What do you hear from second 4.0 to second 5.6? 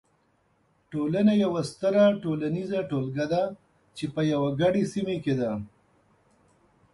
په یوې ګډې سیمې کې ده.